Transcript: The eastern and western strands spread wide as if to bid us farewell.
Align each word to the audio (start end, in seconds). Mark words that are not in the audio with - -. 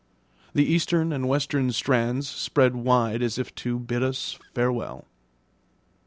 The 0.55 0.65
eastern 0.65 1.13
and 1.13 1.27
western 1.29 1.71
strands 1.73 2.27
spread 2.27 2.75
wide 2.75 3.21
as 3.21 3.37
if 3.37 3.53
to 3.53 3.77
bid 3.77 4.01
us 4.01 4.39
farewell. 4.55 5.05